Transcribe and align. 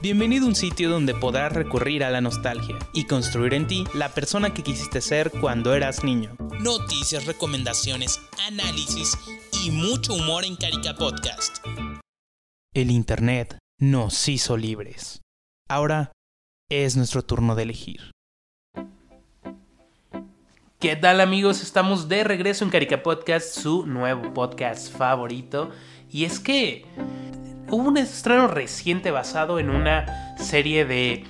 Bienvenido 0.00 0.46
a 0.46 0.48
un 0.48 0.54
sitio 0.54 0.88
donde 0.88 1.14
podrás 1.14 1.52
recurrir 1.52 2.02
a 2.02 2.10
la 2.10 2.22
nostalgia 2.22 2.78
y 2.94 3.04
construir 3.04 3.52
en 3.52 3.66
ti 3.66 3.84
la 3.92 4.14
persona 4.14 4.54
que 4.54 4.62
quisiste 4.62 5.02
ser 5.02 5.30
cuando 5.30 5.74
eras 5.74 6.02
niño. 6.02 6.34
Noticias, 6.60 7.26
recomendaciones, 7.26 8.18
análisis 8.46 9.18
y 9.62 9.70
mucho 9.70 10.14
humor 10.14 10.46
en 10.46 10.56
Carica 10.56 10.94
Podcast. 10.94 11.58
El 12.72 12.90
Internet 12.90 13.58
nos 13.78 14.26
hizo 14.28 14.56
libres. 14.56 15.20
Ahora 15.68 16.12
es 16.70 16.96
nuestro 16.96 17.22
turno 17.22 17.54
de 17.54 17.64
elegir. 17.64 18.12
¿Qué 20.80 20.94
tal 20.94 21.20
amigos? 21.20 21.60
Estamos 21.60 22.08
de 22.08 22.22
regreso 22.22 22.62
en 22.62 22.70
Carica 22.70 23.02
Podcast, 23.02 23.52
su 23.52 23.84
nuevo 23.84 24.32
podcast 24.32 24.96
favorito. 24.96 25.72
Y 26.08 26.24
es 26.24 26.38
que 26.38 26.86
hubo 27.68 27.88
un 27.88 27.96
estreno 27.96 28.46
reciente 28.46 29.10
basado 29.10 29.58
en 29.58 29.70
una 29.70 30.36
serie 30.38 30.84
de, 30.84 31.24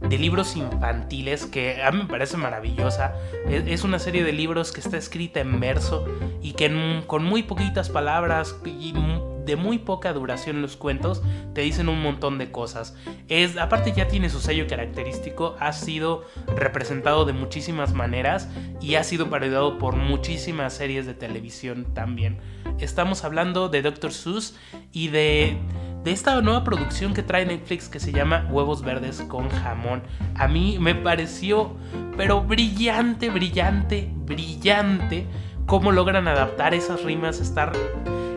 de 0.00 0.18
libros 0.18 0.56
infantiles 0.56 1.44
que 1.44 1.82
a 1.82 1.90
mí 1.90 1.98
me 1.98 2.06
parece 2.06 2.38
maravillosa. 2.38 3.12
Es, 3.46 3.84
una 3.84 3.98
serie 3.98 4.24
de 4.24 4.32
libros 4.32 4.72
que 4.72 4.80
está 4.80 4.96
escrita 4.96 5.40
en 5.40 5.60
verso 5.60 6.06
y 6.40 6.52
que 6.52 7.02
con 7.06 7.24
muy 7.24 7.42
poquitas 7.42 7.90
palabras 7.90 8.56
y 8.64 8.94
de 9.44 9.56
muy 9.56 9.78
poca 9.78 10.12
duración 10.12 10.62
los 10.62 10.76
cuentos 10.76 11.22
te 11.54 11.62
dicen 11.62 11.88
un 11.88 12.02
montón 12.02 12.38
de 12.38 12.50
cosas. 12.50 12.96
Es, 13.28 13.56
aparte 13.56 13.92
ya 13.92 14.08
tiene 14.08 14.30
su 14.30 14.40
sello 14.40 14.66
característico, 14.66 15.56
ha 15.60 15.72
sido 15.72 16.24
representado 16.56 17.24
de 17.24 17.32
muchísimas 17.32 17.92
maneras 17.94 18.48
y 18.80 18.94
ha 18.94 19.04
sido 19.04 19.30
parodiado 19.30 19.78
por 19.78 19.96
muchísimas 19.96 20.74
series 20.74 21.06
de 21.06 21.14
televisión 21.14 21.86
también. 21.94 22.38
Estamos 22.78 23.24
hablando 23.24 23.68
de 23.68 23.82
Dr. 23.82 24.12
Seuss 24.12 24.56
y 24.92 25.08
de 25.08 25.58
de 26.04 26.12
esta 26.12 26.38
nueva 26.42 26.64
producción 26.64 27.14
que 27.14 27.22
trae 27.22 27.46
Netflix 27.46 27.88
que 27.88 27.98
se 27.98 28.12
llama 28.12 28.46
Huevos 28.50 28.82
Verdes 28.82 29.22
con 29.22 29.48
jamón. 29.48 30.02
A 30.34 30.46
mí 30.48 30.76
me 30.78 30.94
pareció, 30.94 31.72
pero 32.18 32.42
brillante, 32.42 33.30
brillante, 33.30 34.10
brillante, 34.14 35.26
cómo 35.64 35.92
logran 35.92 36.28
adaptar 36.28 36.74
esas 36.74 37.02
rimas, 37.04 37.40
estar 37.40 37.72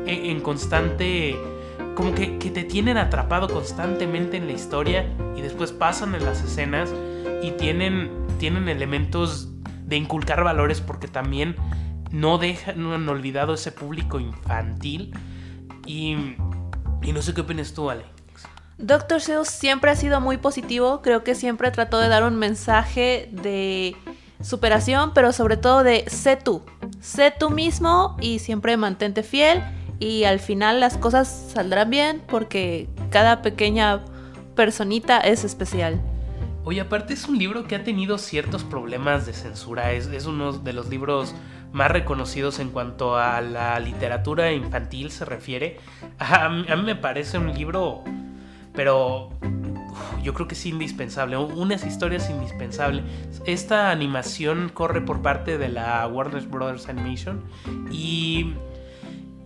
en, 0.08 0.42
constante 0.42 1.36
como 1.96 2.14
que, 2.14 2.28
te 2.28 2.64
tienen 2.64 2.98
atrapado 2.98 3.48
constantemente 3.48 4.38
en 4.38 4.48
la 4.48 4.54
historia 4.54 5.06
y 5.36 5.42
después 5.42 5.72
pasan 5.72 6.16
en 6.16 6.26
las 6.26 6.44
escenas 6.44 6.90
y 7.42 7.52
tienen, 7.52 8.10
tienen 8.40 8.70
elementos 8.70 9.50
de 9.84 9.96
inculcar 9.98 10.44
valores 10.44 10.82
porque 10.82 11.08
también 11.08 11.56
no 12.12 12.38
dejan 12.38 12.82
no 12.82 12.94
han 12.94 13.08
olvidado 13.10 13.54
ese 13.54 13.72
público 13.72 14.20
infantil. 14.20 15.14
Y, 15.86 16.16
y 17.02 17.12
no 17.14 17.22
sé 17.22 17.34
qué 17.34 17.42
opinas 17.42 17.74
tú, 17.74 17.90
Alex. 17.90 18.08
Doctor 18.78 19.22
Seuss 19.22 19.48
siempre 19.48 19.90
ha 19.90 19.96
sido 19.96 20.22
muy 20.22 20.38
positivo, 20.38 21.02
creo 21.02 21.24
que 21.24 21.34
siempre 21.34 21.72
trató 21.72 21.98
de 21.98 22.10
dar 22.10 22.24
un 22.24 22.36
mensaje 22.36 23.30
de 23.32 23.96
superación, 24.42 25.14
pero 25.16 25.32
sobre 25.32 25.58
todo 25.58 25.84
de 25.84 26.06
sé 26.08 26.36
tú, 26.36 26.64
sé 27.00 27.34
tú 27.38 27.50
mismo 27.50 28.16
y 28.22 28.38
siempre 28.40 28.78
mantente 28.78 29.24
fiel 29.24 29.64
y 30.00 30.26
al 30.26 30.40
final 30.40 30.80
las 30.80 30.98
cosas 30.98 31.52
saldrán 31.54 31.90
bien 31.90 32.22
porque 32.28 32.88
cada 33.10 33.42
pequeña 33.42 34.04
personita 34.56 35.20
es 35.20 35.44
especial. 35.44 36.02
Oye, 36.68 36.82
aparte 36.82 37.14
es 37.14 37.30
un 37.30 37.38
libro 37.38 37.66
que 37.66 37.76
ha 37.76 37.84
tenido 37.86 38.18
ciertos 38.18 38.66
problemas 38.66 39.26
de 39.26 39.32
censura, 39.32 39.94
es, 39.94 40.26
uno 40.26 40.52
de 40.52 40.74
los 40.74 40.90
libros 40.90 41.34
más 41.72 41.90
reconocidos 41.90 42.60
en 42.60 42.72
cuanto 42.72 43.16
a 43.16 43.40
la 43.40 43.80
literatura 43.80 44.52
infantil 44.52 45.10
se 45.12 45.24
refiere. 45.24 45.80
A, 46.20 46.50
mí 46.50 46.84
me 46.84 46.96
parece 46.96 47.38
un 47.38 47.54
libro, 47.54 48.04
pero 48.74 49.30
yo 50.22 50.34
creo 50.34 50.50
que 50.50 50.56
es 50.56 50.66
indispensable, 50.66 51.38
unas 51.38 51.86
historias 51.86 52.30
indispensables. 52.30 53.06
Esta 53.46 53.90
animación 53.90 54.70
corre 54.74 55.00
por 55.00 55.22
parte 55.22 55.58
de 55.58 55.70
la 55.70 56.06
Warner 56.08 56.46
Brothers 56.48 56.90
Animation 56.90 57.44
y 57.92 58.54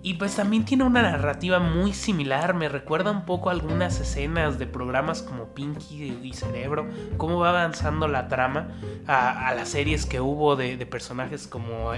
y 0.04 0.16
pues 0.16 0.36
también 0.36 0.66
tiene 0.66 0.84
una 0.84 1.02
narrativa 1.04 1.60
muy 1.60 1.94
similar, 1.94 2.54
me 2.56 2.70
recuerda 2.70 3.12
un 3.12 3.26
poco 3.26 3.50
algunas 3.50 4.00
escenas 4.00 4.58
de 4.58 4.66
programas 4.66 5.22
como 5.22 5.54
Pinky 5.54 6.18
y 6.24 6.34
Cerebro, 6.34 6.88
cómo 7.18 7.40
va 7.40 7.50
avanzando 7.50 8.08
la 8.08 8.28
trama 8.28 8.70
a, 9.08 9.54
las 9.56 9.70
series 9.70 10.06
que 10.06 10.20
hubo 10.20 10.56
de, 10.56 10.78
personajes 10.86 11.48
como 11.48 11.92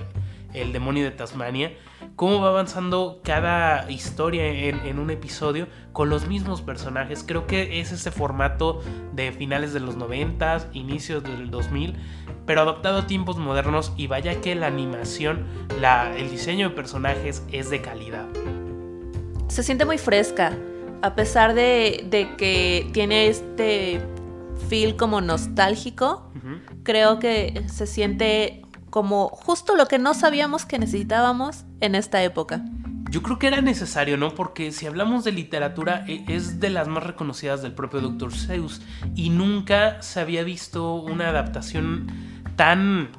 el 0.53 0.73
demonio 0.73 1.03
de 1.03 1.11
Tasmania, 1.11 1.71
cómo 2.16 2.41
va 2.41 2.50
avanzando 2.50 3.22
cada 3.24 3.90
historia 3.90 4.46
en, 4.46 4.79
en, 4.85 5.00
un 5.00 5.09
episodio 5.09 5.68
con 5.91 6.09
los 6.09 6.28
mismos 6.28 6.62
personajes. 6.62 7.24
Creo 7.25 7.47
que 7.47 7.79
es 7.79 7.91
ese 7.91 8.12
formato 8.12 8.81
de 9.13 9.31
finales 9.31 9.74
de 9.74 9.79
los 9.79 9.96
90, 9.96 10.69
inicios 10.74 11.24
del 11.24 11.50
2000, 11.50 11.96
pero 12.46 12.62
adaptado 12.62 13.00
a 13.00 13.07
tiempos 13.07 13.38
modernos 13.38 13.94
y 13.97 14.07
vaya 14.07 14.41
que 14.41 14.56
la 14.56 14.68
animación, 14.68 15.46
la, 15.79 16.16
el 16.16 16.29
diseño 16.29 16.69
de 16.69 16.75
personajes 16.75 17.44
es 17.51 17.69
de 17.69 17.81
calidad. 17.81 18.28
Se 19.47 19.63
siente 19.63 19.85
muy 19.85 19.97
fresca, 19.97 20.53
a 21.01 21.16
pesar 21.16 21.53
de, 21.53 22.07
que 22.38 22.90
tiene 22.94 23.28
este 23.28 24.01
feel 24.69 24.95
como 24.95 25.22
nostálgico, 25.22 26.31
creo 26.84 27.19
que 27.19 27.66
se 27.68 27.88
siente 27.88 28.62
como 28.90 29.28
justo 29.28 29.75
lo 29.75 29.88
que 29.88 30.00
no 30.00 30.13
sabíamos 30.13 30.66
que 30.66 30.80
necesitábamos 30.80 31.66
en 31.83 31.95
esta 31.95 32.23
época. 32.23 32.61
Yo 33.09 33.21
creo 33.21 33.38
que 33.38 33.47
era 33.47 33.61
necesario, 33.61 34.17
¿no? 34.17 34.33
Porque 34.33 34.71
si 34.71 34.88
hablamos 34.88 35.23
de 35.23 35.33
literatura, 35.33 36.05
e, 36.07 36.23
es 36.29 36.59
de 36.59 36.69
las 36.69 36.88
más 36.88 37.03
reconocidas 37.03 37.61
del 37.61 37.73
propio 37.73 37.99
Dr. 37.99 38.33
Seuss 38.33 38.81
y 39.16 39.29
nunca 39.29 40.01
se 40.01 40.19
había 40.19 40.44
visto 40.44 40.95
una 40.95 41.29
adaptación 41.29 42.07
tan 42.55 43.09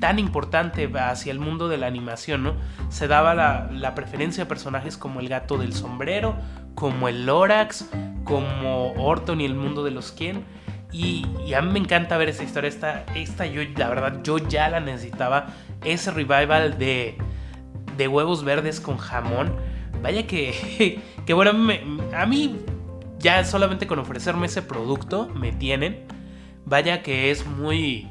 tan 0.00 0.18
importante 0.18 0.90
hacia 0.98 1.32
el 1.32 1.38
mundo 1.38 1.68
de 1.68 1.78
la 1.78 1.86
animación, 1.86 2.42
¿no? 2.42 2.54
Se 2.90 3.08
daba 3.08 3.34
la, 3.34 3.94
preferencia 3.94 4.44
a 4.44 4.48
personajes 4.48 4.96
como 4.96 5.20
el 5.20 5.28
gato 5.28 5.56
del 5.58 5.72
sombrero, 5.72 6.36
como 6.74 7.08
el 7.08 7.26
Lorax, 7.26 7.88
como 8.24 8.92
Orton 8.92 9.40
y 9.40 9.46
el 9.46 9.54
mundo 9.54 9.82
de 9.84 9.90
los 9.90 10.12
Quién. 10.12 10.44
Y, 10.92 11.26
a 11.54 11.62
mí 11.62 11.72
me 11.72 11.78
encanta 11.78 12.16
ver 12.18 12.28
esta 12.28 12.44
historia. 12.44 12.68
Esta, 12.68 13.04
esta 13.14 13.46
yo, 13.46 13.62
la 13.76 13.88
verdad, 13.88 14.22
yo 14.22 14.38
ya 14.38 14.68
la 14.68 14.80
necesitaba. 14.80 15.46
Ese 15.82 16.10
revival 16.10 16.78
de, 16.78 17.16
de 17.96 18.08
huevos 18.08 18.44
verdes 18.44 18.80
con 18.80 18.98
jamón. 18.98 19.54
Vaya 20.02 20.26
que, 20.26 21.00
que 21.26 21.34
bueno, 21.34 21.52
a 22.14 22.26
mí 22.26 22.56
ya 23.18 23.44
solamente 23.44 23.86
con 23.86 23.98
ofrecerme 23.98 24.46
ese 24.46 24.62
producto 24.62 25.28
me 25.28 25.52
tienen. 25.52 26.04
Vaya 26.64 27.02
que 27.02 27.30
es 27.30 27.46
muy... 27.46 28.08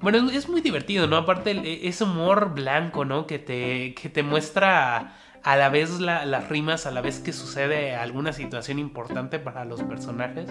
Bueno, 0.00 0.30
es 0.30 0.48
muy 0.48 0.60
divertido, 0.60 1.06
¿no? 1.06 1.16
Aparte 1.16 1.52
e, 1.52 1.88
ese 1.88 2.04
humor 2.04 2.54
blanco, 2.54 3.04
¿no? 3.04 3.26
Que 3.26 3.38
te, 3.38 3.94
que 3.94 4.08
te 4.08 4.22
muestra 4.22 5.14
a 5.44 5.56
la 5.56 5.68
vez 5.68 6.00
las 6.00 6.48
rimas, 6.48 6.86
a 6.86 6.90
la 6.90 7.00
vez 7.00 7.18
que 7.20 7.32
sucede 7.32 7.94
alguna 7.94 8.32
situación 8.32 8.78
importante 8.78 9.38
para 9.38 9.64
los 9.64 9.82
personajes. 9.82 10.50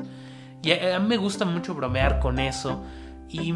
Y 0.63 0.71
a, 0.71 0.97
a 0.97 0.99
mí 0.99 1.07
me 1.07 1.17
gusta 1.17 1.45
mucho 1.45 1.73
bromear 1.73 2.19
con 2.19 2.39
eso. 2.39 2.83
Y, 3.31 3.53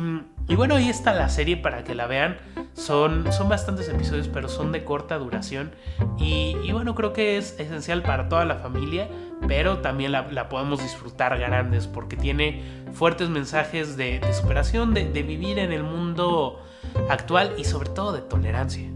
bueno, 0.56 0.76
ahí 0.76 0.90
está 0.90 1.14
la 1.14 1.28
serie 1.28 1.58
para 1.58 1.84
que 1.84 1.96
la 1.96 2.08
vean. 2.08 2.38
Son, 2.74 3.32
son 3.34 3.50
bastantes 3.50 3.90
episodios, 3.90 4.30
pero 4.30 4.48
son 4.48 4.72
de 4.72 4.86
corta 4.86 5.18
duración. 5.18 5.72
Y, 6.18 6.72
bueno, 6.72 6.96
creo 6.96 7.12
que 7.12 7.38
es 7.38 7.60
esencial 7.60 8.02
para 8.02 8.30
toda 8.30 8.46
la 8.46 8.56
familia, 8.56 9.10
pero 9.48 9.80
también 9.80 10.14
la, 10.14 10.50
podemos 10.50 10.82
disfrutar 10.82 11.38
grandes 11.38 11.88
porque 11.88 12.16
tiene 12.16 12.64
fuertes 12.94 13.30
mensajes 13.30 13.98
de, 13.98 14.22
superación, 14.34 14.94
de, 14.94 15.24
vivir 15.24 15.60
en 15.60 15.74
el 15.74 15.84
mundo 15.84 16.64
actual 17.10 17.54
y 17.58 17.66
sobre 17.66 17.90
todo 17.90 18.14
de 18.14 18.22
tolerancia. 18.22 18.90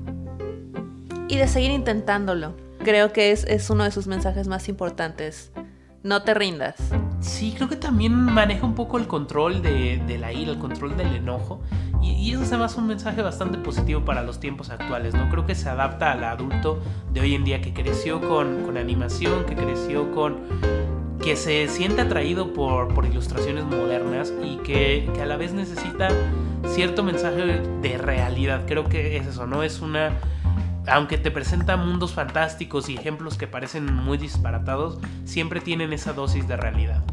Y 1.27 1.35
de 1.35 1.47
seguir 1.47 1.71
intentándolo. 1.71 2.55
Creo 2.79 3.11
que 3.11 3.31
es, 3.31 3.43
es 3.43 3.69
uno 3.69 3.83
de 3.83 3.91
sus 3.91 4.07
mensajes 4.07 4.47
más 4.47 4.69
importantes. 4.69 5.51
No 6.03 6.21
te 6.21 6.33
rindas. 6.33 6.75
Sí, 7.19 7.53
creo 7.55 7.67
que 7.67 7.75
también 7.75 8.13
maneja 8.13 8.65
un 8.65 8.73
poco 8.73 8.97
el 8.97 9.07
control 9.07 9.61
de, 9.61 10.17
la 10.17 10.31
ira, 10.31 10.51
el 10.51 10.57
control 10.57 10.95
del 10.95 11.13
enojo. 11.15 11.61
Y, 12.01 12.31
eso 12.31 12.43
es 12.43 12.49
además 12.49 12.75
un 12.77 12.87
mensaje 12.87 13.21
bastante 13.21 13.57
positivo 13.57 14.05
para 14.05 14.23
los 14.23 14.39
tiempos 14.39 14.69
actuales, 14.69 15.13
¿no? 15.13 15.29
Creo 15.29 15.45
que 15.45 15.55
se 15.55 15.67
adapta 15.67 16.13
al 16.13 16.23
adulto 16.23 16.79
de 17.11 17.19
hoy 17.19 17.35
en 17.35 17.43
día 17.43 17.61
que 17.61 17.73
creció 17.73 18.21
con, 18.21 18.77
animación, 18.77 19.45
que 19.45 19.55
creció 19.55 20.11
con... 20.11 20.37
que 21.21 21.35
se 21.35 21.67
siente 21.67 22.01
atraído 22.01 22.53
por, 22.53 22.93
por 22.93 23.05
ilustraciones 23.05 23.65
modernas 23.65 24.33
y 24.41 24.57
que, 24.57 25.09
que 25.13 25.21
a 25.21 25.25
la 25.25 25.35
vez 25.35 25.51
necesita 25.51 26.07
cierto 26.69 27.03
mensaje 27.03 27.61
de 27.81 27.97
realidad. 27.97 28.63
Creo 28.65 28.85
que 28.85 29.17
es 29.17 29.27
eso, 29.27 29.45
¿no? 29.45 29.63
Es 29.63 29.81
una 29.81 30.13
aunque 30.87 31.17
te 31.17 31.31
presenta 31.31 31.77
mundos 31.77 32.13
fantásticos 32.13 32.89
y 32.89 32.95
ejemplos 32.95 33.37
que 33.37 33.47
parecen 33.47 33.93
muy 33.93 34.17
disparatados, 34.17 34.99
siempre 35.25 35.61
tienen 35.61 35.93
esa 35.93 36.13
dosis 36.13 36.47
de 36.47 36.57
realidad. 36.57 37.03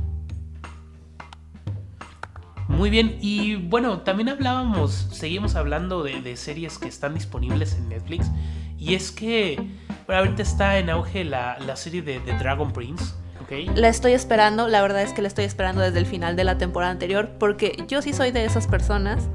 Muy 2.68 2.90
bien, 2.90 3.16
y 3.20 3.54
bueno, 3.54 4.00
también 4.00 4.28
hablábamos, 4.28 4.92
seguimos 5.12 5.54
hablando 5.54 6.02
de, 6.02 6.36
series 6.36 6.78
que 6.78 6.88
están 6.88 7.14
disponibles 7.14 7.74
en 7.74 7.88
Netflix, 7.88 8.30
y 8.78 8.94
es 8.94 9.10
que 9.10 9.70
Pero 10.06 10.18
ahorita 10.18 10.42
está 10.42 10.78
en 10.78 10.90
auge 10.90 11.24
la, 11.24 11.58
serie 11.76 12.02
de, 12.02 12.20
de 12.20 12.36
Dragon 12.38 12.72
Prince. 12.72 13.14
La 13.76 13.88
estoy 13.88 14.12
esperando, 14.12 14.66
la 14.66 14.82
verdad 14.82 15.02
es 15.02 15.12
que 15.12 15.22
la 15.22 15.28
estoy 15.28 15.44
esperando 15.44 15.80
desde 15.80 16.00
el 16.00 16.06
final 16.06 16.34
de 16.34 16.42
la 16.42 16.58
temporada 16.58 16.90
anterior, 16.90 17.30
porque 17.38 17.76
yo 17.86 18.02
sí 18.02 18.12
soy 18.12 18.32
de 18.32 18.44
esas 18.44 18.66
personas 18.66 19.28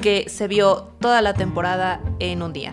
que 0.00 0.30
se 0.30 0.48
vio 0.48 0.94
toda 0.98 1.20
la 1.20 1.34
temporada 1.34 2.00
en 2.20 2.42
un 2.42 2.54
día. 2.54 2.72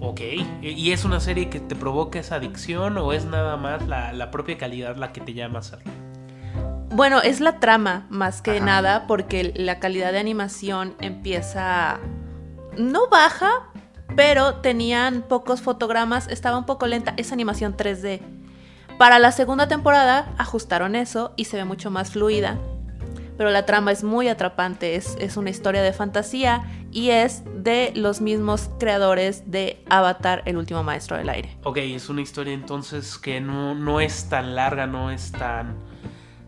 Ok, 0.00 0.20
¿y 0.62 0.92
es 0.92 1.04
una 1.04 1.18
serie 1.18 1.50
que 1.50 1.58
te 1.58 1.74
provoca 1.74 2.20
esa 2.20 2.36
adicción 2.36 2.98
o 2.98 3.12
es 3.12 3.24
nada 3.24 3.56
más 3.56 3.86
la, 3.88 4.30
propia 4.30 4.56
calidad 4.56 4.96
la 4.96 5.12
que 5.12 5.20
te 5.20 5.34
llama 5.34 5.56
a 5.56 5.60
hacerlo? 5.60 5.90
Bueno, 6.90 7.20
es 7.20 7.40
la 7.40 7.58
trama 7.58 8.06
más 8.08 8.40
que 8.40 8.60
nada 8.60 9.06
porque 9.06 9.52
la 9.56 9.80
calidad 9.80 10.12
de 10.12 10.18
animación 10.18 10.94
empieza... 11.00 11.98
no 12.76 13.08
baja, 13.08 13.50
pero 14.14 14.56
tenían 14.56 15.22
pocos 15.22 15.62
fotogramas, 15.62 16.28
estaba 16.28 16.58
un 16.58 16.66
poco 16.66 16.86
lenta, 16.86 17.14
es 17.16 17.32
animación 17.32 17.76
3D. 17.76 18.20
Para 18.98 19.18
la 19.18 19.32
segunda 19.32 19.68
temporada 19.68 20.32
ajustaron 20.38 20.94
eso 20.96 21.32
y 21.36 21.44
se 21.46 21.56
ve 21.56 21.64
mucho 21.64 21.90
más 21.90 22.12
fluida. 22.12 22.58
Pero 23.38 23.50
la 23.50 23.64
trama 23.64 23.92
es 23.92 24.02
muy 24.02 24.26
atrapante, 24.26 24.96
es, 24.96 25.36
una 25.36 25.48
historia 25.48 25.80
de 25.80 25.92
fantasía 25.92 26.64
y 26.90 27.10
es 27.10 27.44
de 27.54 27.92
los 27.94 28.20
mismos 28.20 28.68
creadores 28.80 29.48
de 29.48 29.80
Avatar, 29.88 30.42
el 30.44 30.56
último 30.56 30.82
maestro 30.82 31.16
del 31.16 31.28
aire. 31.28 31.56
Ok, 31.62 31.76
es 31.78 32.08
una 32.08 32.20
historia 32.20 32.52
entonces 32.52 33.16
que 33.16 33.40
no, 33.40 34.00
es 34.00 34.28
tan 34.28 34.56
larga, 34.56 34.88
no 34.88 35.12
es 35.12 35.30
tan... 35.30 35.76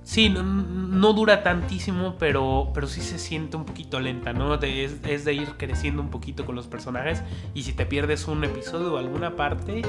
Sí, 0.02 0.30
no, 0.30 1.12
dura 1.12 1.44
tantísimo, 1.44 2.16
pero, 2.18 2.72
pero 2.74 2.88
sí 2.88 3.00
se 3.00 3.20
siente 3.20 3.56
un 3.56 3.64
poquito 3.64 4.00
lenta, 4.00 4.32
¿no? 4.32 4.54
es, 4.54 4.96
es, 5.06 5.24
de 5.24 5.34
ir 5.34 5.50
creciendo 5.56 6.02
un 6.02 6.10
poquito 6.10 6.44
con 6.44 6.56
los 6.56 6.66
personajes 6.66 7.22
y 7.54 7.62
si 7.62 7.72
te 7.72 7.86
pierdes 7.86 8.26
un 8.26 8.42
episodio 8.42 8.94
o 8.94 8.96
alguna 8.98 9.36
parte, 9.36 9.82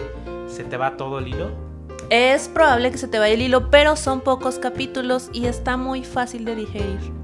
se 0.48 0.63
te 0.63 0.77
va 0.77 0.98
todo 0.98 1.18
el 1.18 1.30
hilo. 1.30 1.71
Es 2.09 2.50
probable 2.50 2.92
que 2.92 2.98
se 2.98 3.07
te 3.07 3.19
vaya 3.19 3.33
el 3.33 3.42
hilo, 3.42 3.69
pero 3.69 3.95
son 3.95 4.21
pocos 4.21 4.59
capítulos 4.59 5.30
y 5.33 5.45
está 5.45 5.77
muy 5.77 6.03
fácil 6.03 6.45
de 6.45 6.56
digerir. 6.56 7.21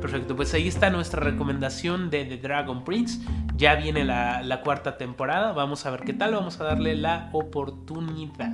Perfecto. 0.00 0.36
Pues 0.36 0.54
ahí 0.54 0.68
está 0.68 0.90
nuestra 0.90 1.20
recomendación 1.20 2.08
de 2.08 2.24
The 2.24 2.38
Dragon 2.38 2.84
Prince. 2.84 3.20
Ya 3.56 3.74
viene 3.74 4.04
la, 4.04 4.42
la 4.42 4.62
cuarta 4.62 4.96
temporada. 4.96 5.52
Vamos 5.52 5.84
a 5.86 5.90
ver 5.90 6.00
qué 6.00 6.12
tal. 6.12 6.34
Vamos 6.34 6.60
a 6.60 6.64
darle 6.64 6.94
la 6.94 7.28
oportunidad. 7.32 8.52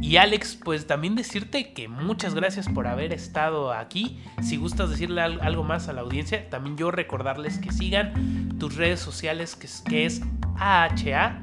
Y 0.00 0.18
Alex, 0.18 0.58
pues 0.62 0.86
también 0.86 1.14
decirte 1.14 1.72
que 1.72 1.88
muchas 1.88 2.34
gracias 2.34 2.68
por 2.68 2.86
haber 2.86 3.12
estado 3.12 3.72
aquí. 3.72 4.20
Si 4.42 4.56
gustas 4.56 4.90
decirle 4.90 5.20
algo 5.20 5.64
más 5.64 5.88
a 5.88 5.92
la 5.92 6.02
audiencia, 6.02 6.48
también 6.48 6.76
yo 6.76 6.90
recordarles 6.90 7.58
que 7.58 7.72
sigan 7.72 8.56
tus 8.58 8.76
redes 8.76 9.00
sociales, 9.00 9.56
que 9.56 9.66
es, 9.66 9.80
que 9.82 10.06
es 10.06 10.22
AHA, 10.58 11.42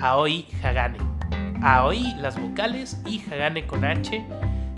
Aoi 0.00 0.46
Hagane. 0.62 1.09
Aoi 1.62 2.14
las 2.16 2.40
vocales 2.40 3.00
y 3.06 3.20
Hagane 3.30 3.66
con 3.66 3.84
H. 3.84 4.16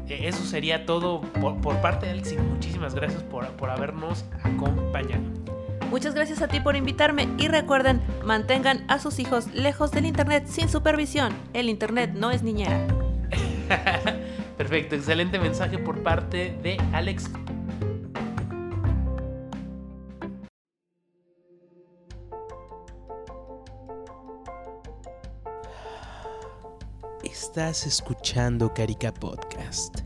Eh, 0.09 0.29
eso 0.29 0.45
sería 0.45 0.85
todo 0.85 1.21
por, 1.21 1.81
parte 1.81 2.07
de 2.07 2.13
Alex 2.13 2.33
y 2.33 2.37
muchísimas 2.37 2.95
gracias 2.95 3.23
por, 3.23 3.47
por 3.53 3.71
habernos 3.71 4.25
acompañado. 4.43 5.23
Muchas 5.91 6.15
gracias 6.15 6.41
a 6.41 6.49
ti 6.49 6.59
por 6.59 6.75
invitarme 6.75 7.29
y 7.39 7.49
recuerden, 7.49 8.01
mantengan 8.25 8.85
a 8.89 8.99
sus 8.99 9.19
hijos 9.19 9.53
lejos 9.53 9.91
del 9.91 10.07
Internet 10.07 10.47
sin 10.47 10.69
supervisión. 10.69 11.33
El 11.53 11.69
Internet 11.69 12.13
no 12.15 12.31
es 12.31 12.43
niñera. 12.43 12.87
Perfecto, 14.57 14.95
excelente 14.95 15.39
mensaje 15.39 15.79
por 15.79 16.03
parte 16.03 16.57
de 16.63 16.79
Alex. 16.93 17.31
Estás 27.55 27.87
escuchando 27.87 28.73
Carica 28.73 29.13
Podcast. 29.13 29.99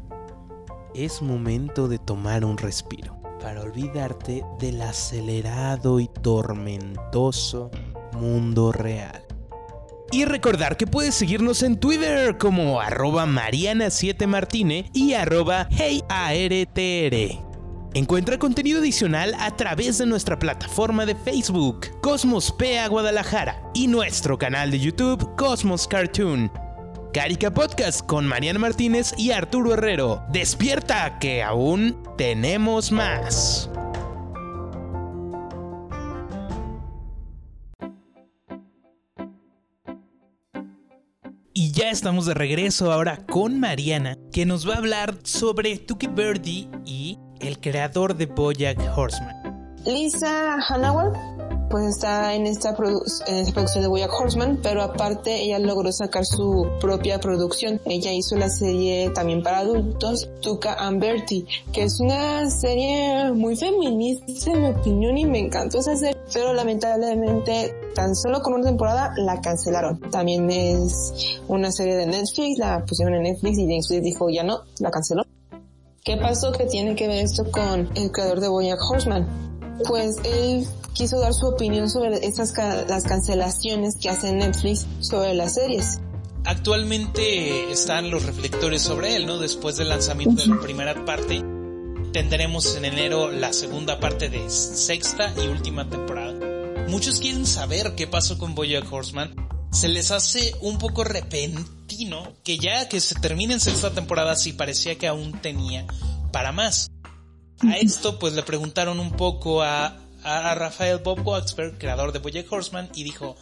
Es 0.96 1.22
momento 1.22 1.87
de 1.87 1.96
tomar 2.00 2.44
un 2.44 2.58
respiro 2.58 3.22
para 3.40 3.60
olvidarte 3.60 4.43
del 4.58 4.82
acelerado 4.82 6.00
y 6.00 6.08
tormentoso 6.08 7.70
mundo 8.14 8.72
real. 8.72 9.25
Y 10.10 10.25
recordar 10.25 10.76
que 10.76 10.88
puedes 10.88 11.14
seguirnos 11.14 11.62
en 11.62 11.78
Twitter 11.78 12.37
como 12.37 12.81
arroba 12.81 13.26
mariana7martine 13.26 14.90
y 14.93 15.12
arroba 15.12 15.69
heyartr. 15.70 17.38
Encuentra 17.94 18.40
contenido 18.40 18.81
adicional 18.81 19.37
a 19.38 19.54
través 19.54 19.98
de 19.98 20.06
nuestra 20.06 20.37
plataforma 20.37 21.06
de 21.06 21.14
Facebook, 21.14 22.00
Cosmos 22.00 22.50
PA 22.50 22.88
Guadalajara, 22.88 23.70
y 23.72 23.87
nuestro 23.87 24.37
canal 24.37 24.72
de 24.72 24.81
YouTube, 24.81 25.37
Cosmos 25.37 25.87
Cartoon. 25.87 26.50
Carica 27.16 27.50
Podcast 27.50 28.04
con 28.04 28.26
Mariana 28.26 28.58
Martínez 28.58 29.14
y 29.16 29.30
Arturo 29.30 29.72
Herrero. 29.72 30.22
Despierta 30.32 31.18
que 31.18 31.42
aún 31.42 31.96
tenemos 32.18 32.92
más. 32.92 33.70
Y 41.54 41.72
ya 41.72 41.88
estamos 41.88 42.26
de 42.26 42.34
regreso 42.34 42.92
ahora 42.92 43.24
con 43.24 43.58
Mariana, 43.60 44.19
que 44.30 44.44
nos 44.44 44.69
va 44.69 44.74
a 44.74 44.76
hablar 44.76 45.14
sobre 45.22 45.78
Tuki 45.78 46.08
Birdie 46.08 46.69
y 46.84 47.19
el 47.40 47.58
creador 47.60 48.14
de 48.14 48.26
Bojack 48.26 48.78
Horseman. 48.94 49.74
Lisa 49.86 50.58
Hanaway 50.69 51.45
pues 51.76 51.88
está 51.90 52.34
en 52.34 52.46
esta, 52.46 52.75
producción 52.75 53.82
de 53.82 53.87
Boyack 53.87 54.11
Horseman, 54.11 54.61
pero 54.62 54.81
aparte 54.81 55.43
ella 55.43 55.58
logró 55.58 55.93
sacar 55.93 56.25
su 56.25 56.67
propia 56.81 57.20
producción. 57.20 57.82
Ella 57.84 58.12
hizo 58.12 58.34
la 58.34 58.49
serie 58.49 59.11
también 59.11 59.43
para 59.43 59.58
adultos, 59.58 60.26
Tuca 60.40 60.73
and 60.73 61.02
Bertie, 61.02 61.44
que 61.75 61.82
es 61.82 62.00
una 62.00 62.49
serie 62.49 63.31
muy 63.32 63.56
feminista 63.56 64.52
en 64.52 64.62
mi 64.62 64.69
opinión 64.69 65.19
y 65.19 65.26
me 65.26 65.38
encantó 65.38 65.81
esa 65.81 65.94
serie, 65.96 66.17
pero 66.32 66.55
lamentablemente 66.55 67.75
tan 67.94 68.17
solo 68.17 68.40
con 68.40 68.55
una 68.55 68.64
temporada 68.64 69.12
la 69.19 69.38
cancelaron. 69.43 70.00
También 70.11 70.50
es 70.50 71.40
una 71.46 71.70
serie 71.70 71.94
de 71.96 72.06
Netflix, 72.06 72.58
la 72.58 72.87
pusieron 72.87 73.17
en 73.17 73.25
Netflix 73.25 73.58
y 73.58 73.67
Netflix 73.67 74.02
dijo 74.02 74.31
ya 74.31 74.44
no, 74.44 74.61
la 74.79 74.90
canceló. 74.90 75.25
¿Qué 76.02 76.17
pasó? 76.17 76.52
que 76.52 76.64
tiene 76.64 76.94
que 76.94 77.06
ver 77.06 77.22
esto 77.22 77.50
con 77.50 77.90
el 77.96 78.11
creador 78.12 78.40
de 78.40 78.49
Boyack 78.49 78.81
Horseman? 78.81 79.56
Pues 79.84 80.17
él 80.25 80.67
quiso 80.94 81.20
dar 81.20 81.34
su 81.34 81.46
opinión 81.46 81.90
sobre 81.90 82.26
esas 82.26 82.52
las 82.88 83.05
cancelaciones 83.05 83.96
que 84.00 84.08
hace 84.08 84.32
Netflix 84.32 84.87
sobre 85.00 85.34
las 85.34 85.55
series. 85.55 86.00
Actualmente 86.44 87.73
están 87.73 88.11
los 88.11 88.25
reflectores 88.25 88.81
sobre 88.81 89.17
él, 89.17 89.27
¿no? 89.27 89.39
Después 89.39 89.77
del 89.77 89.89
lanzamiento 89.89 90.43
de 90.43 90.48
la 90.48 90.60
primera 90.60 91.05
parte, 91.05 91.43
tendremos 92.12 92.77
en 92.77 92.84
enero 92.84 93.31
la 93.32 93.53
segunda 93.53 93.98
parte 93.98 94.29
de 94.29 94.48
sexta 94.48 95.34
y 95.36 95.48
última 95.48 95.89
temporada. 95.91 96.34
Muchos 96.89 97.19
quieren 97.19 97.46
saber 97.46 97.94
qué 97.96 98.06
pasó 98.06 98.39
con 98.39 98.55
Bojack 98.55 98.91
Horseman. 98.91 99.34
Se 99.72 99.89
les 99.89 100.12
hace 100.12 100.55
un 100.60 100.79
poco 100.79 101.03
repentino 101.03 102.32
que 102.44 102.58
ya 102.58 102.89
que 102.89 103.00
se 103.00 103.17
termine 103.17 103.55
en 103.55 103.60
sexta 103.60 103.91
temporada 103.91 104.36
sí 104.36 104.53
parecía 104.53 104.96
que 104.96 105.08
aún 105.08 105.32
tenía 105.43 105.84
para 106.32 106.53
más. 106.53 106.89
A 107.60 107.77
esto 107.77 108.19
pues 108.19 108.34
le 108.34 108.43
preguntaron 108.43 109.01
un 109.01 109.13
poco 109.13 109.63
a 109.63 109.96
a, 110.27 110.55
Rafael 110.55 110.98
Bob 110.98 111.27
Waxberg, 111.27 111.79
creador 111.79 112.13
de 112.13 112.19
Bojack 112.19 112.51
Horseman, 112.51 112.91
y 112.94 113.05
dijo, 113.05 113.36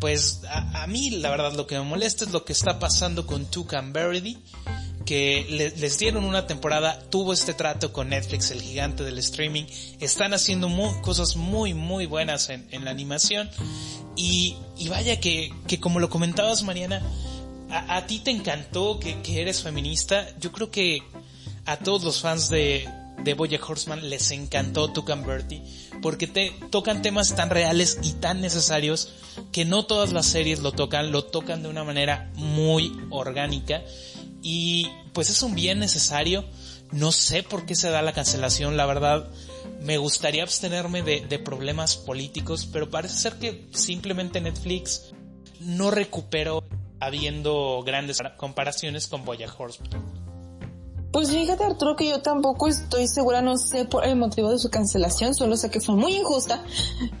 pues 0.00 0.40
a, 0.48 0.86
mí 0.86 1.10
la 1.10 1.30
verdad 1.30 1.54
lo 1.54 1.66
que 1.66 1.78
me 1.78 1.84
molesta 1.84 2.24
es 2.24 2.30
lo 2.30 2.44
que 2.44 2.52
está 2.52 2.78
pasando 2.78 3.26
con 3.26 3.46
Tucan 3.46 3.92
Verity, 3.92 4.38
que 5.04 5.72
les 5.76 5.98
dieron 5.98 6.24
una 6.24 6.46
temporada, 6.46 7.00
tuvo 7.10 7.32
este 7.32 7.54
trato 7.54 7.92
con 7.92 8.10
Netflix, 8.10 8.52
el 8.52 8.62
gigante 8.62 9.02
del 9.02 9.18
streaming, 9.18 9.64
están 10.00 10.32
haciendo 10.32 10.68
cosas 11.02 11.34
muy 11.34 11.74
muy 11.74 12.06
buenas 12.06 12.50
en, 12.50 12.84
la 12.84 12.92
animación 12.92 13.50
y, 14.14 14.56
vaya 14.88 15.18
que, 15.18 15.52
como 15.80 15.98
lo 15.98 16.08
comentabas 16.08 16.62
Mariana, 16.62 17.02
a, 17.68 18.06
ti 18.06 18.20
te 18.20 18.30
encantó 18.30 19.00
que, 19.00 19.20
que 19.22 19.42
eres 19.42 19.62
feminista, 19.62 20.24
yo 20.38 20.52
creo 20.52 20.70
que 20.70 21.02
a 21.66 21.78
todos 21.78 22.04
los 22.04 22.20
fans 22.20 22.48
de, 22.48 22.88
de 23.24 23.34
Bojack 23.34 23.68
Horseman 23.68 24.08
les 24.08 24.30
encantó 24.30 24.92
Tucan 24.92 25.24
Bertie 25.24 25.62
porque 26.00 26.26
te 26.26 26.52
tocan 26.70 27.02
temas 27.02 27.34
tan 27.34 27.50
reales 27.50 27.98
y 28.02 28.12
tan 28.12 28.40
necesarios 28.40 29.12
que 29.52 29.64
no 29.64 29.84
todas 29.84 30.12
las 30.12 30.26
series 30.26 30.60
lo 30.60 30.72
tocan, 30.72 31.12
lo 31.12 31.24
tocan 31.24 31.62
de 31.62 31.68
una 31.68 31.84
manera 31.84 32.30
muy 32.34 32.92
orgánica 33.10 33.82
y 34.42 34.88
pues 35.12 35.30
es 35.30 35.42
un 35.42 35.54
bien 35.54 35.78
necesario. 35.78 36.44
No 36.90 37.10
sé 37.10 37.42
por 37.42 37.64
qué 37.64 37.74
se 37.74 37.88
da 37.88 38.02
la 38.02 38.12
cancelación, 38.12 38.76
la 38.76 38.84
verdad 38.84 39.30
me 39.80 39.96
gustaría 39.96 40.42
abstenerme 40.42 41.02
de, 41.02 41.38
problemas 41.38 41.96
políticos, 41.96 42.68
pero 42.70 42.90
parece 42.90 43.16
ser 43.16 43.34
que 43.38 43.66
simplemente 43.72 44.40
Netflix 44.40 45.12
no 45.60 45.90
recuperó 45.90 46.62
habiendo 47.00 47.82
grandes 47.84 48.18
comparaciones 48.36 49.06
con 49.06 49.24
Bojack 49.24 49.58
Horseman. 49.58 50.21
Pues 51.12 51.30
fíjate 51.30 51.62
Arturo 51.64 51.94
que 51.94 52.08
yo 52.08 52.22
tampoco 52.22 52.68
estoy 52.68 53.06
segura, 53.06 53.42
no 53.42 53.58
sé 53.58 53.84
por 53.84 54.06
el 54.06 54.16
motivo 54.16 54.50
de 54.50 54.58
su 54.58 54.70
cancelación, 54.70 55.34
solo 55.34 55.56
sé 55.56 55.70
que 55.70 55.80
fue 55.80 55.94
muy 55.94 56.14
injusta, 56.14 56.64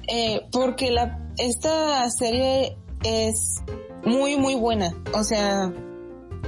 eh, 0.08 0.40
porque 0.50 0.90
la, 0.90 1.18
esta 1.36 2.08
serie 2.10 2.78
es 3.04 3.60
muy, 4.04 4.36
muy 4.36 4.54
buena. 4.54 4.94
O 5.12 5.22
sea, 5.24 5.72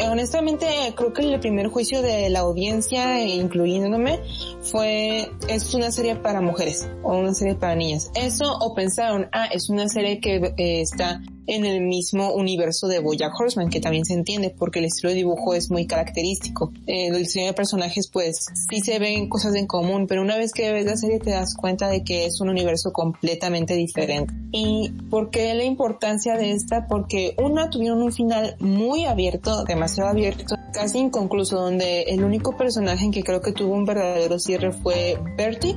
honestamente 0.00 0.66
creo 0.96 1.12
que 1.12 1.22
el 1.22 1.38
primer 1.38 1.68
juicio 1.68 2.02
de 2.02 2.28
la 2.30 2.40
audiencia, 2.40 3.22
incluyéndome, 3.22 4.20
fue 4.62 5.30
es 5.48 5.74
una 5.74 5.90
serie 5.90 6.16
para 6.16 6.40
mujeres 6.40 6.88
o 7.02 7.18
una 7.18 7.34
serie 7.34 7.54
para 7.54 7.74
niñas. 7.74 8.10
Eso 8.14 8.56
o 8.58 8.74
pensaron, 8.74 9.28
ah, 9.32 9.46
es 9.52 9.68
una 9.68 9.88
serie 9.88 10.20
que 10.20 10.36
eh, 10.56 10.80
está 10.80 11.20
en 11.46 11.64
el 11.64 11.82
mismo 11.82 12.32
universo 12.32 12.88
de 12.88 13.00
Bojack 13.00 13.38
Horseman, 13.38 13.68
que 13.68 13.80
también 13.80 14.04
se 14.04 14.14
entiende 14.14 14.50
porque 14.50 14.78
el 14.78 14.86
estilo 14.86 15.10
de 15.10 15.16
dibujo 15.16 15.54
es 15.54 15.70
muy 15.70 15.86
característico. 15.86 16.72
Eh, 16.86 17.08
el 17.08 17.18
diseño 17.18 17.46
de 17.46 17.52
personajes, 17.52 18.08
pues, 18.08 18.46
sí 18.70 18.80
se 18.80 18.98
ven 18.98 19.28
cosas 19.28 19.54
en 19.54 19.66
común, 19.66 20.06
pero 20.06 20.22
una 20.22 20.36
vez 20.36 20.52
que 20.52 20.72
ves 20.72 20.86
la 20.86 20.96
serie 20.96 21.18
te 21.18 21.30
das 21.30 21.54
cuenta 21.54 21.88
de 21.88 22.04
que 22.04 22.26
es 22.26 22.40
un 22.40 22.48
universo 22.48 22.92
completamente 22.92 23.74
diferente. 23.74 24.32
¿Y 24.52 24.90
por 25.10 25.30
qué 25.30 25.54
la 25.54 25.64
importancia 25.64 26.36
de 26.36 26.52
esta? 26.52 26.86
Porque 26.86 27.34
una 27.42 27.70
tuvieron 27.70 28.02
un 28.02 28.12
final 28.12 28.56
muy 28.60 29.04
abierto, 29.04 29.64
demasiado 29.64 30.10
abierto, 30.10 30.56
casi 30.72 30.98
inconcluso, 30.98 31.56
donde 31.60 32.02
el 32.02 32.24
único 32.24 32.56
personaje 32.56 33.04
en 33.04 33.10
que 33.10 33.22
creo 33.22 33.40
que 33.40 33.52
tuvo 33.52 33.74
un 33.74 33.84
verdadero 33.84 34.38
cierre 34.38 34.72
fue 34.72 35.18
Bertie 35.36 35.76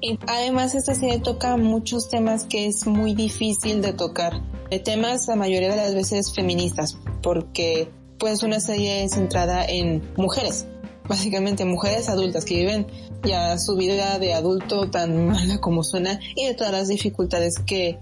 y 0.00 0.18
además 0.26 0.74
esta 0.74 0.94
serie 0.94 1.18
toca 1.18 1.56
muchos 1.56 2.08
temas 2.08 2.44
que 2.44 2.66
es 2.66 2.86
muy 2.86 3.14
difícil 3.14 3.82
de 3.82 3.92
tocar. 3.92 4.40
De 4.70 4.78
temas 4.80 5.28
la 5.28 5.36
mayoría 5.36 5.70
de 5.70 5.76
las 5.76 5.94
veces 5.94 6.32
feministas, 6.34 6.98
porque 7.22 7.90
pues 8.18 8.42
una 8.42 8.60
serie 8.60 9.08
centrada 9.08 9.64
en 9.64 10.02
mujeres, 10.16 10.66
básicamente 11.08 11.64
mujeres 11.64 12.08
adultas 12.08 12.44
que 12.44 12.56
viven 12.56 12.86
ya 13.24 13.58
su 13.58 13.76
vida 13.76 14.18
de 14.18 14.34
adulto 14.34 14.90
tan 14.90 15.26
mala 15.28 15.58
como 15.58 15.82
suena 15.82 16.18
y 16.34 16.46
de 16.46 16.54
todas 16.54 16.72
las 16.72 16.88
dificultades 16.88 17.58
que 17.58 17.98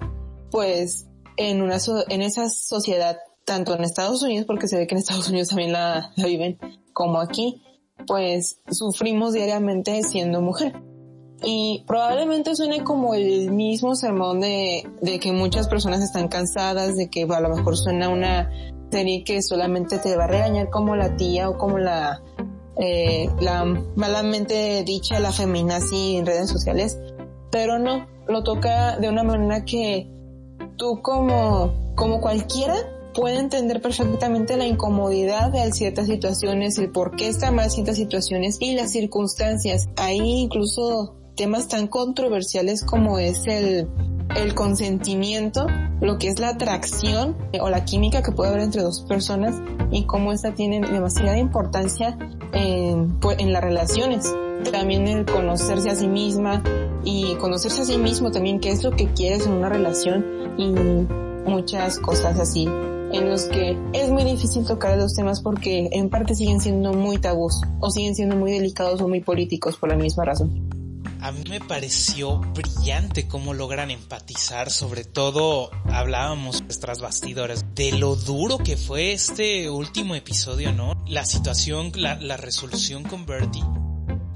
pues 0.51 1.07
en 1.37 1.63
una 1.63 1.79
en 2.09 2.23
esa 2.23 2.49
sociedad 2.49 3.19
tanto 3.45 3.75
en 3.75 3.85
Estados 3.85 4.23
Unidos 4.23 4.47
porque 4.47 4.69
se 4.69 4.79
ve 4.79 4.87
que 4.87 4.95
en 4.95 5.01
Estados 5.01 5.29
Unidos 5.29 5.49
también 5.49 5.73
la, 5.73 6.13
la 6.17 6.27
viven 6.27 6.59
como 6.93 7.21
aquí 7.21 7.63
pues 8.07 8.61
sufrimos 8.71 9.33
diariamente 9.33 10.03
siendo 10.03 10.41
mujer 10.41 10.75
y 11.43 11.85
probablemente 11.87 12.55
suene 12.55 12.83
como 12.85 13.15
el 13.15 13.51
mismo 13.51 13.95
sermón 13.97 14.41
de, 14.41 14.89
de 15.03 15.19
que 15.19 15.33
muchas 15.33 15.69
personas 15.69 16.01
están 16.01 16.29
cansadas, 16.29 16.97
de 16.97 17.09
que 17.09 17.25
a 17.25 17.41
lo 17.41 17.49
mejor 17.49 17.77
suena 17.77 18.09
una 18.09 18.51
serie 18.91 19.25
que 19.25 19.43
solamente 19.43 19.99
te 19.99 20.17
va 20.17 20.25
a 20.25 20.29
regañar 20.29 20.71
como 20.71 20.97
la 20.97 21.17
tía 21.17 21.49
o 21.51 21.59
como 21.59 21.79
la, 21.79 22.23
eh, 22.77 23.29
la 23.41 23.65
malamente 23.97 24.85
dicha 24.85 25.19
la 25.19 25.33
feminazi 25.33 26.17
en 26.17 26.27
redes 26.27 26.49
sociales, 26.49 26.99
pero 27.51 27.79
no, 27.79 28.07
lo 28.29 28.43
toca 28.43 28.97
de 28.99 29.09
una 29.09 29.23
manera 29.23 29.65
que 29.65 30.09
tú 30.77 31.01
como, 31.03 31.73
como 31.95 32.21
cualquiera 32.21 32.75
puede 33.15 33.39
entender 33.39 33.81
perfectamente 33.81 34.57
la 34.57 34.67
incomodidad 34.67 35.53
de 35.53 35.73
ciertas 35.73 36.07
situaciones, 36.07 36.79
el 36.79 36.91
por 36.91 37.15
qué 37.17 37.29
está 37.29 37.51
mal 37.51 37.71
ciertas 37.71 37.97
situaciones 37.97 38.59
y 38.61 38.75
las 38.75 38.91
circunstancias. 38.91 39.89
Ahí 39.97 40.41
incluso 40.41 41.15
temas 41.35 41.69
tan 41.69 41.87
controversiales 41.89 42.85
como 42.85 43.19
es 43.19 43.47
el, 43.47 43.89
consentimiento, 44.55 45.67
lo 46.01 46.19
que 46.19 46.29
es 46.29 46.39
la 46.39 46.51
atracción 46.51 47.37
o 47.61 47.71
la 47.71 47.85
química 47.85 48.23
que 48.23 48.33
puede 48.33 48.51
haber 48.51 48.63
entre 48.63 48.83
dos 48.83 49.03
personas 49.03 49.55
y 49.91 50.05
cómo 50.05 50.33
esta 50.33 50.55
tiene 50.55 50.81
demasiada 50.81 51.39
importancia 51.39 52.17
en, 52.53 53.19
pues, 53.21 53.39
en 53.39 53.53
las 53.53 53.63
relaciones. 53.63 54.33
También 54.73 55.07
el 55.07 55.27
conocerse 55.27 55.91
a 55.91 55.95
sí 55.95 56.09
misma 56.09 56.63
y 57.05 57.35
conocerse 57.37 57.83
a 57.83 57.85
sí 57.85 57.99
mismo 57.99 58.31
también 58.31 58.61
qué 58.61 58.71
es 58.71 58.83
lo 58.83 58.93
que 58.93 59.13
quieres 59.13 59.47
en 59.47 59.53
una 59.53 59.69
relación 59.69 60.25
y 60.57 60.73
muchas 61.49 61.99
cosas 61.99 62.39
así 62.39 62.65
en 62.65 63.29
los 63.29 63.45
que 63.45 63.79
es 63.93 64.11
muy 64.11 64.25
difícil 64.25 64.65
tocar 64.65 64.97
los 64.97 65.15
temas 65.15 65.41
porque 65.43 65.89
en 65.93 66.09
parte 66.09 66.35
siguen 66.35 66.61
siendo 66.61 66.93
muy 66.93 67.19
tabús 67.19 67.61
o 67.81 67.91
siguen 67.91 68.15
siendo 68.15 68.37
muy 68.37 68.53
delicados 68.53 69.01
o 69.03 69.09
muy 69.09 69.21
políticos 69.21 69.77
por 69.77 69.91
la 69.91 69.97
misma 69.97 70.25
razón 70.25 70.84
a 71.25 71.33
mí 71.33 71.43
me 71.49 71.59
pareció 71.59 72.37
brillante 72.39 73.27
cómo 73.27 73.55
logran 73.55 73.91
empatizar, 73.91 74.71
sobre 74.71 75.05
todo 75.05 75.71
hablábamos 75.87 76.63
tras 76.81 77.01
bastidores 77.01 77.65
de 77.75 77.93
lo 77.93 78.15
duro 78.15 78.59
que 78.59 78.77
fue 78.77 79.13
este 79.13 79.71
último 79.71 80.15
episodio, 80.15 80.75
¿no? 80.75 81.03
La 81.09 81.25
situación, 81.25 81.93
la, 81.95 82.37
resolución 82.37 83.05
con 83.05 83.25
Bertie, 83.25 83.65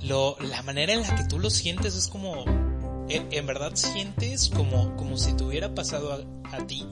lo, 0.00 0.38
la 0.40 0.62
manera 0.62 0.94
en 0.94 1.02
la 1.02 1.14
que 1.14 1.24
tú 1.24 1.38
lo 1.38 1.50
sientes 1.50 1.94
es 1.94 2.08
como, 2.08 2.46
en, 3.10 3.46
verdad 3.46 3.72
sientes 3.74 4.48
como, 4.48 4.96
como 4.96 5.18
si 5.18 5.34
te 5.34 5.44
hubiera 5.44 5.74
pasado 5.74 6.26
a, 6.50 6.66
ti 6.66 6.86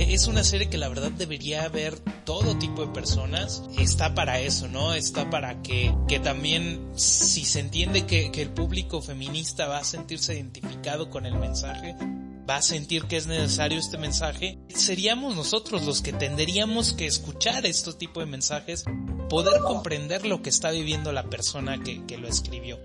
es 0.00 0.28
una 0.28 0.44
serie 0.44 0.68
que 0.68 0.78
la 0.78 0.88
verdad 0.88 1.10
debería 1.10 1.68
ver 1.68 1.98
todo 2.24 2.56
tipo 2.56 2.86
de 2.86 2.92
personas. 2.92 3.64
Está 3.78 4.14
para 4.14 4.40
eso, 4.40 4.68
¿no? 4.68 4.94
Está 4.94 5.28
para 5.28 5.60
que, 5.62 5.94
que 6.06 6.20
también 6.20 6.92
si 6.94 7.44
se 7.44 7.60
entiende 7.60 8.06
que, 8.06 8.30
el 8.38 8.50
público 8.50 9.02
feminista 9.02 9.66
va 9.66 9.78
a 9.78 9.84
sentirse 9.84 10.34
identificado 10.34 11.10
con 11.10 11.26
el 11.26 11.34
mensaje, 11.34 11.96
va 12.48 12.56
a 12.56 12.62
sentir 12.62 13.06
que 13.06 13.16
es 13.16 13.26
necesario 13.26 13.78
este 13.78 13.98
mensaje, 13.98 14.58
seríamos 14.68 15.34
nosotros 15.34 15.82
los 15.84 16.02
que 16.02 16.12
tendríamos 16.12 16.92
que 16.92 17.06
escuchar 17.06 17.66
este 17.66 17.92
tipo 17.94 18.20
de 18.20 18.26
mensajes, 18.26 18.84
poder 19.28 19.60
comprender 19.62 20.24
lo 20.24 20.40
que 20.40 20.50
está 20.50 20.70
viviendo 20.70 21.10
la 21.10 21.24
persona 21.24 21.82
que, 21.82 22.06
que 22.06 22.16
lo 22.16 22.28
escribió. 22.28 22.78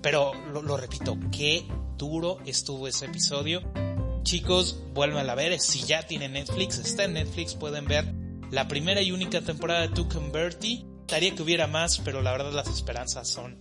Pero 0.00 0.32
lo, 0.52 0.62
lo 0.62 0.78
repito, 0.78 1.18
qué 1.30 1.66
duro 1.98 2.38
estuvo 2.46 2.88
ese 2.88 3.06
episodio 3.06 3.62
Chicos, 4.24 4.80
vuelvan 4.94 5.28
a 5.28 5.34
ver, 5.34 5.60
si 5.60 5.84
ya 5.84 6.02
tienen 6.02 6.32
Netflix, 6.32 6.78
está 6.78 7.04
en 7.04 7.12
Netflix, 7.12 7.54
pueden 7.54 7.84
ver 7.84 8.06
la 8.50 8.66
primera 8.68 9.02
y 9.02 9.12
única 9.12 9.42
temporada 9.42 9.82
de 9.82 9.88
Tuck 9.88 10.16
and 10.16 10.32
Bertie. 10.32 10.86
Estaría 11.00 11.34
que 11.34 11.42
hubiera 11.42 11.66
más, 11.66 11.98
pero 11.98 12.22
la 12.22 12.32
verdad 12.32 12.52
las 12.52 12.68
esperanzas 12.68 13.28
son, 13.28 13.58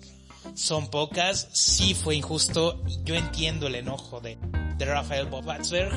son 0.55 0.89
pocas. 0.89 1.49
Sí 1.51 1.93
fue 1.93 2.15
injusto, 2.15 2.81
yo 3.03 3.15
entiendo 3.15 3.67
el 3.67 3.75
enojo 3.75 4.21
de, 4.21 4.37
de 4.77 4.85
Rafael 4.85 5.25
Bobatzberg, 5.25 5.91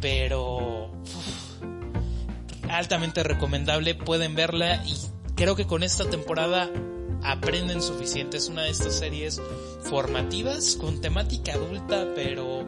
pero 0.00 0.90
altamente 2.70 3.22
recomendable, 3.22 3.94
pueden 3.94 4.34
verla 4.34 4.82
y 4.86 4.96
creo 5.34 5.54
que 5.54 5.66
con 5.66 5.82
esta 5.82 6.08
temporada 6.08 6.70
aprenden 7.22 7.82
suficiente. 7.82 8.38
Es 8.38 8.48
una 8.48 8.62
de 8.62 8.70
estas 8.70 8.94
series 8.94 9.40
formativas 9.82 10.76
con 10.76 11.02
temática 11.02 11.52
adulta, 11.52 12.06
pero 12.14 12.64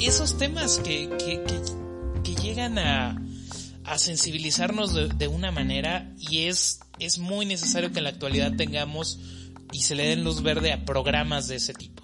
esos 0.00 0.38
temas 0.38 0.78
que, 0.78 1.08
que, 1.18 1.42
que, 2.22 2.34
llegan 2.34 2.78
a, 2.78 3.20
a 3.84 3.98
sensibilizarnos 3.98 4.94
de, 4.94 5.28
una 5.28 5.50
manera 5.50 6.12
y 6.18 6.46
es, 6.46 6.80
es 6.98 7.18
muy 7.18 7.46
necesario 7.46 7.92
que 7.92 7.98
en 7.98 8.04
la 8.04 8.10
actualidad 8.10 8.52
tengamos 8.56 9.18
y 9.72 9.80
se 9.82 9.94
le 9.94 10.06
den 10.06 10.24
luz 10.24 10.42
verde 10.42 10.72
a 10.72 10.84
programas 10.84 11.48
de 11.48 11.56
ese 11.56 11.74
tipo. 11.74 12.02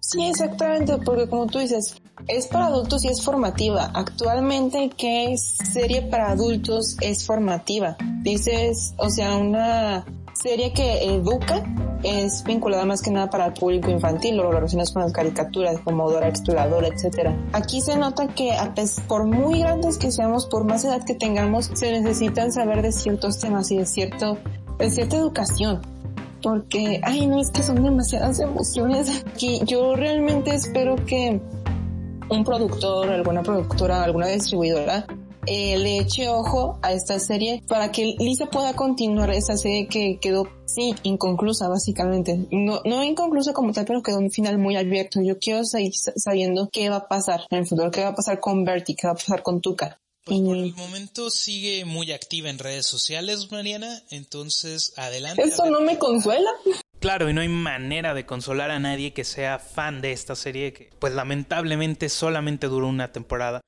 Sí, 0.00 0.24
exactamente, 0.24 0.98
porque 1.04 1.28
como 1.28 1.46
tú 1.46 1.58
dices, 1.58 1.94
es 2.28 2.46
para 2.46 2.66
adultos 2.66 3.04
y 3.04 3.08
es 3.08 3.22
formativa. 3.22 3.90
Actualmente, 3.94 4.90
¿qué 4.96 5.34
serie 5.36 6.02
para 6.02 6.32
adultos 6.32 6.96
es 7.00 7.24
formativa? 7.24 7.96
Dices, 8.22 8.94
o 8.98 9.08
sea, 9.08 9.36
una 9.36 10.04
serie 10.34 10.72
que 10.72 11.04
educa 11.04 11.64
es 12.02 12.44
vinculada 12.44 12.84
más 12.84 13.02
que 13.02 13.10
nada 13.10 13.30
para 13.30 13.46
el 13.46 13.52
público 13.52 13.90
infantil 13.90 14.36
lo 14.36 14.50
relacionas 14.50 14.92
con 14.92 15.02
las 15.02 15.12
caricaturas 15.12 15.78
como 15.80 16.10
Dora 16.10 16.28
Exploradora, 16.28 16.88
etcétera. 16.88 17.36
Aquí 17.52 17.80
se 17.80 17.96
nota 17.96 18.28
que 18.28 18.52
por 19.06 19.24
muy 19.24 19.60
grandes 19.60 19.98
que 19.98 20.10
seamos, 20.10 20.46
por 20.46 20.64
más 20.64 20.84
edad 20.84 21.04
que 21.04 21.14
tengamos, 21.14 21.70
se 21.74 21.92
necesitan 21.92 22.52
saber 22.52 22.82
de 22.82 22.92
ciertos 22.92 23.38
temas 23.38 23.70
y 23.70 23.78
de 23.78 23.86
cierto 23.86 24.38
cierta 24.90 25.16
educación 25.16 25.80
porque 26.42 27.00
ay 27.04 27.26
no 27.26 27.40
es 27.40 27.50
que 27.50 27.62
son 27.62 27.82
demasiadas 27.82 28.40
emociones 28.40 29.24
aquí 29.26 29.60
yo 29.64 29.94
realmente 29.94 30.54
espero 30.54 30.96
que 30.96 31.40
un 32.28 32.44
productor 32.44 33.10
alguna 33.10 33.42
productora 33.42 34.02
alguna 34.02 34.26
distribuidora 34.26 35.06
eh, 35.46 35.76
le 35.78 35.98
eche 35.98 36.28
ojo 36.28 36.78
a 36.82 36.92
esta 36.92 37.18
serie 37.18 37.62
para 37.66 37.90
que 37.90 38.14
Lisa 38.18 38.46
pueda 38.46 38.74
continuar 38.74 39.30
esa 39.30 39.56
serie 39.56 39.88
que 39.88 40.18
quedó, 40.20 40.48
sí, 40.66 40.94
inconclusa 41.02 41.68
básicamente. 41.68 42.46
No, 42.50 42.80
no 42.84 43.02
inconclusa 43.02 43.52
como 43.52 43.72
tal, 43.72 43.84
pero 43.84 44.02
quedó 44.02 44.18
un 44.18 44.30
final 44.30 44.58
muy 44.58 44.76
abierto. 44.76 45.20
Yo 45.20 45.38
quiero 45.38 45.64
seguir 45.64 45.92
sabiendo 45.94 46.68
qué 46.72 46.88
va 46.88 46.96
a 46.96 47.08
pasar 47.08 47.42
en 47.50 47.58
el 47.58 47.66
futuro, 47.66 47.90
qué 47.90 48.02
va 48.02 48.08
a 48.08 48.14
pasar 48.14 48.40
con 48.40 48.64
Bertie, 48.64 48.94
qué 48.94 49.06
va 49.06 49.14
a 49.14 49.16
pasar 49.16 49.42
con 49.42 49.60
Tuca. 49.60 49.98
Pues 50.24 50.40
por 50.40 50.56
el 50.56 50.72
momento 50.74 51.30
sigue 51.30 51.84
muy 51.84 52.12
activa 52.12 52.48
en 52.48 52.58
redes 52.58 52.86
sociales, 52.86 53.50
Mariana, 53.50 54.02
entonces 54.10 54.92
adelante. 54.96 55.42
Esto 55.42 55.68
no 55.68 55.80
me 55.80 55.98
consuela. 55.98 56.50
Claro, 57.00 57.28
y 57.28 57.32
no 57.32 57.40
hay 57.40 57.48
manera 57.48 58.14
de 58.14 58.24
consolar 58.24 58.70
a 58.70 58.78
nadie 58.78 59.12
que 59.12 59.24
sea 59.24 59.58
fan 59.58 60.00
de 60.00 60.12
esta 60.12 60.36
serie 60.36 60.72
que 60.72 60.90
pues 61.00 61.12
lamentablemente 61.12 62.08
solamente 62.08 62.68
duró 62.68 62.86
una 62.86 63.10
temporada. 63.10 63.60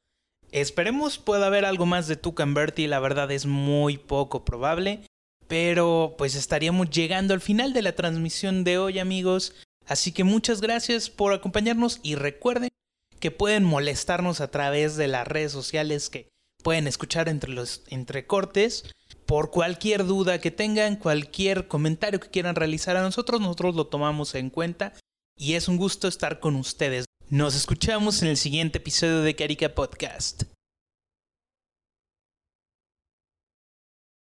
Esperemos 0.55 1.19
pueda 1.19 1.49
haber 1.49 1.65
algo 1.65 1.85
más 1.85 2.07
de 2.07 2.15
Tucan 2.15 2.55
Bertie, 2.55 2.87
la 2.87 3.01
verdad 3.01 3.29
es 3.33 3.45
muy 3.45 3.99
poco 3.99 4.45
probable. 4.45 5.01
Pero 5.49 6.15
pues 6.17 6.37
estaríamos 6.37 6.91
llegando 6.91 7.35
al 7.35 7.41
final 7.41 7.73
de 7.73 7.83
la 7.83 7.97
transmisión 7.97 8.63
de 8.63 8.79
hoy 8.79 9.01
amigos. 9.01 9.53
Así 9.85 10.13
que 10.13 10.23
muchas 10.23 10.61
gracias 10.61 11.11
por 11.11 11.33
acompañarnos 11.33 11.99
y 12.05 12.15
recuerden 12.15 12.71
que 13.19 13.33
pueden 13.33 13.65
molestarnos 13.65 14.41
a 14.41 14.53
través 14.53 14.95
de 14.95 15.09
las 15.09 15.27
redes 15.27 15.51
sociales 15.51 16.09
que 16.09 16.29
pueden 16.63 16.87
escuchar 16.87 17.29
entre 17.29 17.51
los 17.51 17.83
entrecortes. 17.89 18.85
Por 19.27 19.51
cualquier 19.51 20.07
duda 20.07 20.41
que 20.41 20.53
tengan, 20.53 20.95
cualquier 20.95 21.67
comentario 21.67 22.21
que 22.21 22.31
quieran 22.31 22.55
realizar 22.55 22.97
a 22.97 23.03
nosotros, 23.03 23.41
nosotros 23.41 23.75
lo 23.75 23.89
tomamos 23.89 24.37
en 24.37 24.51
cuenta 24.51 24.93
y 25.37 25.55
es 25.55 25.67
un 25.67 25.79
gusto 25.79 26.07
estar 26.07 26.39
con 26.39 26.55
ustedes. 26.55 27.07
Nos 27.31 27.57
escuchamos 27.57 28.23
en 28.23 28.29
el 28.29 28.37
siguiente 28.37 28.79
episodio 28.79 29.23
de 29.23 29.35
Carica 29.35 29.75
Podcast. 29.75 30.43